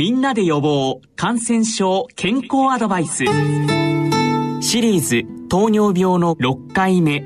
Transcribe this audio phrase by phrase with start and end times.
[0.00, 3.26] みんなで予防感染症健康アドバイス。
[4.62, 7.22] シリーズ糖尿病の6回目。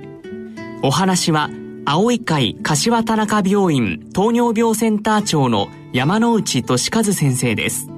[0.83, 1.51] お話は
[1.85, 7.89] 青い会柏田中病院糖尿病センター長の山内俊和先生です。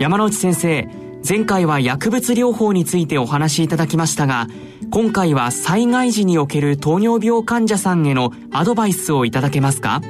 [0.00, 0.88] 山内先生
[1.24, 4.48] 前回は薬物療法についてお話しいただきましたが
[4.90, 10.00] 今回は災害時における糖尿病患者さんへのアドバイスをいただけますか？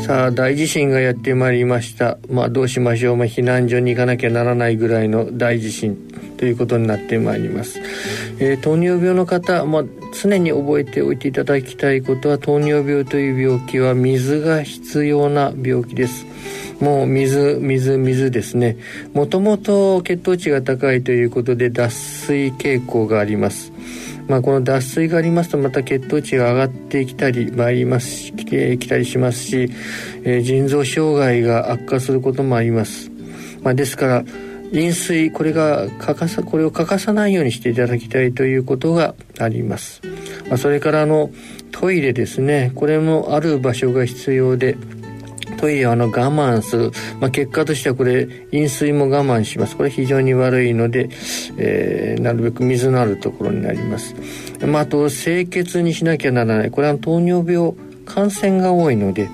[0.00, 2.18] さあ大地震がやってまいりました。
[2.30, 6.08] まあどうしましょう、まあ、避難所に行かなきゃならないぐらいの大地震。
[6.38, 7.80] ということになってまいります、
[8.38, 9.84] えー、糖尿病の方、まあ、
[10.22, 16.26] 常に覚えておいていただきたいことは糖尿病という病気は水が必要な病気です。
[16.80, 18.76] もう水水水ですね。
[19.12, 23.72] もともと血糖値が高いということで脱水傾向があります。
[24.28, 29.72] まあ、この脱水がありますとまた血糖値が上がってきたり参りますききたりしますし、
[30.22, 33.10] えー、腎臓障害が悪化することもあります、
[33.62, 34.24] まあ、ですから
[34.70, 40.02] 飲水これが欠かさこれを欠かさないようにしていただきたいということがあります、
[40.48, 41.30] まあ、それからあの
[41.70, 42.72] トイレですね。
[42.74, 44.76] これもある場所が必要で
[45.58, 49.76] トイレはあの我慢する、まあ、結果としてはこれ飲水も我慢します。
[49.76, 51.10] これ非常に悪いので、
[51.58, 54.14] えー、なるべく水のあるところになります、
[54.66, 56.70] まあ、あと清潔にしなきゃならない。
[56.70, 57.74] これは糖尿病
[58.06, 59.28] 感染が多いので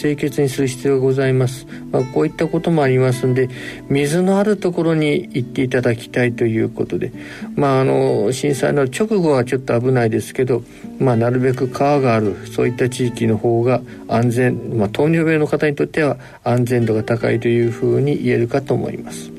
[0.00, 3.50] 清潔にする必要がございます、まあ、こういったこともありますんで
[3.88, 7.12] 水のあるところに行っていただきたいということで
[7.54, 10.62] まああの震災の直後はちょっと危ないですけど、
[10.98, 19.30] まあ、なるべく川があるそういった地域の方が安全、まあ、糖尿病の方にとっては安全度が高いというふうに言えるかと思います。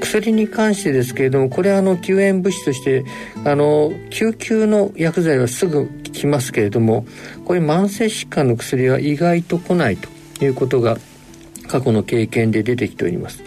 [0.00, 3.04] 薬に関してですけれどもこれはあの救援物質として
[3.44, 7.06] あの救急の薬剤はすぐ効きますけれども
[7.44, 10.08] こういう慢性疾患の薬は意外と来ないと
[10.44, 10.98] いうことが
[11.68, 13.44] 過去の経験で出てきております、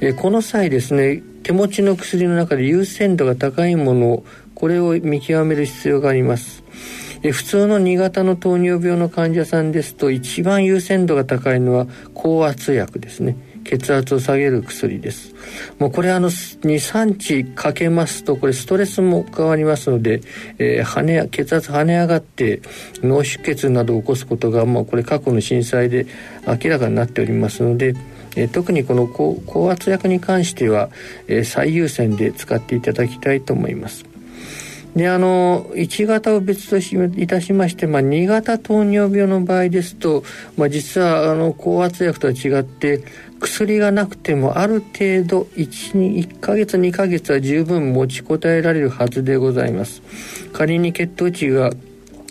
[0.00, 4.24] えこの際ですね手持ちの薬の中で優先度が高いものを
[4.54, 6.64] これを見極める必要があります。
[7.32, 13.36] 普通の2型の糖尿病の患者さんですと一番優先度が高いのは高圧薬ですね。
[13.68, 15.34] 血圧を下げる薬です
[15.78, 20.22] もうこれあの23日かけますとこれストレスも変わりますので、
[20.58, 22.62] えー、跳ね血圧跳ね上がって
[23.02, 26.06] 脳出血などを起こすことがもうこれ過去の震災で
[26.46, 27.94] 明らかになっておりますので
[28.36, 30.90] えー、特にこの高圧薬に関しては、
[31.26, 34.04] えー、最優先で使っていただきたいと思います。
[34.98, 40.24] であの1型を別としいたしまして、まあ、2型糖尿病の場合ですと、
[40.56, 43.04] まあ、実はあの高圧薬とは違って
[43.40, 50.02] 薬がなくてもある程度 1, 1ヶ月2ヶ月は十分持ちこたえられるはずでございます
[50.52, 51.70] 仮に血糖値が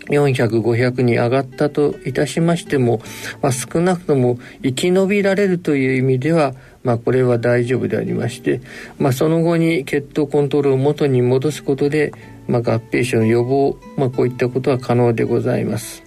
[0.09, 3.01] 400、500に上がったといたしましても、
[3.41, 6.53] まあ、少なくとも生き延びられるという意味では、
[6.83, 8.61] まあ、これは大丈夫でありまして、
[8.99, 12.13] まあ、その後に血糖コントロールを元に戻すことで、
[12.47, 16.06] まあ、合併症の予防、まあ、こういったことは可能でございます。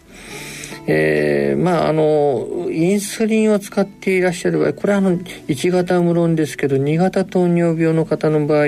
[0.86, 8.66] えー、まああのインスリンを使っていらっしゃる場合これはあの1型は無論ですけど2型糖尿病の方の場合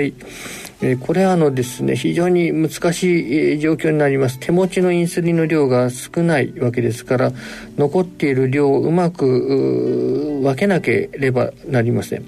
[0.85, 4.37] えこれはあのですね非常に難しい状況になります。
[4.37, 7.31] 手持ちのインスリンの量が少ないわけですから
[7.77, 12.25] 残っている量をうまく分けなければなりません。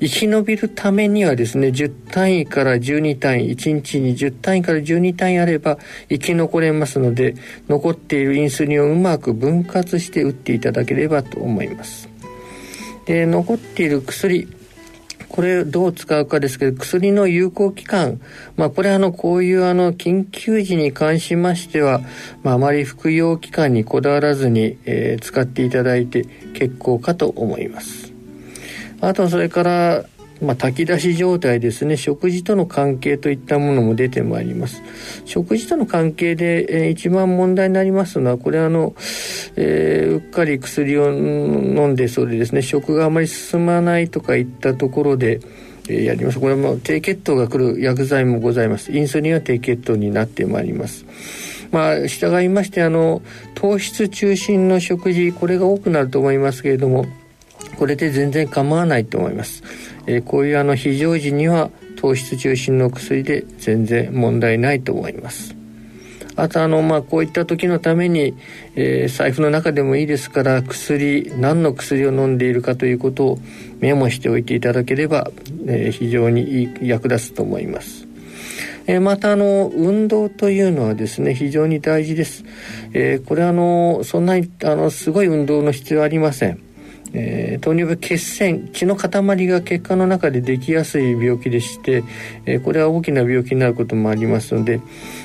[0.00, 7.36] 生き延びるためにはですね10単位から12単位1日に10単位から12単位あれば生き残れますので
[7.68, 12.08] 残っているインスリンをうまく分割して打っていただければと思います。
[13.06, 14.48] で残っている薬
[15.32, 18.20] これどう使うかですけど、薬の有効期間、
[18.56, 22.02] まあこれあの、こういうあの、緊急時に関しましては、
[22.42, 28.12] まああまり服用期間にこだわらずに、えー、使っていただいて結構かと思います。
[29.00, 30.04] あとそれから、
[30.42, 31.96] まあ、炊き出し状態ですね。
[31.96, 34.82] 食事との関係といったものも出てまいります。
[35.24, 38.94] 食事との関係で、えー、一番問題になりますのはこれあの、
[39.56, 42.62] えー、うっかり薬を飲んでそれですね。
[42.62, 45.40] 食があまり進まないとかいったところで
[45.88, 46.38] えー、やります。
[46.38, 48.92] これはもう低血糖が来る薬剤もございます。
[48.92, 51.04] インスリンは低血糖になってまいります。
[51.72, 53.22] まあ従いましてあの
[53.54, 57.06] 糖質中心の食事これが多くなると思いますけれども
[57.78, 59.62] これで全然構わないと思います
[60.06, 65.54] えー、こういうあの非常時には糖質中心の薬で全然問題ないと思います。
[66.34, 68.34] あとあのまあこういった時のために、
[68.74, 73.38] えー、財布の中でもいいですから薬何の薬を飲んでいるかということを
[73.80, 75.30] メモしておいていただければ、
[75.66, 78.08] えー、非常に役立つと思います。
[78.86, 82.44] え、またあの運動というのはですね非常に大事です。
[82.94, 86.71] えー、これあのそんなにあのすごい運動の必要ありません。
[87.14, 92.04] えー、糖尿病血栓血の塊が血管の中でできやすい病気でして、
[92.46, 94.80] えー、これは大きな病気になることもありますので、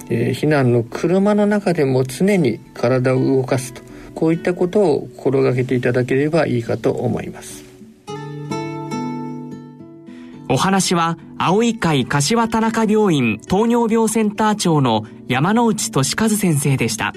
[0.09, 3.81] えー、避難の車の中でも常に体を動かすと
[4.15, 7.63] こういったことを心がけていただければいいかと思います
[10.49, 17.13] お話は青い会柏田中病院糖尿病センター長の山内俊和先生でした。